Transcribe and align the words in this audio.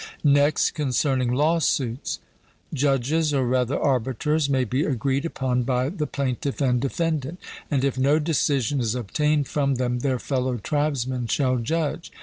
Next 0.23 0.71
concerning 0.71 1.31
lawsuits. 1.31 2.17
Judges, 2.73 3.35
or 3.35 3.45
rather 3.45 3.79
arbiters, 3.79 4.49
may 4.49 4.63
be 4.63 4.83
agreed 4.83 5.25
upon 5.25 5.61
by 5.61 5.89
the 5.89 6.07
plaintiff 6.07 6.59
and 6.59 6.81
defendant; 6.81 7.39
and 7.69 7.83
if 7.85 7.99
no 7.99 8.17
decision 8.17 8.79
is 8.79 8.95
obtained 8.95 9.47
from 9.47 9.75
them, 9.75 9.99
their 9.99 10.17
fellow 10.17 10.57
tribesmen 10.57 11.27
shall 11.27 11.57
judge. 11.57 12.11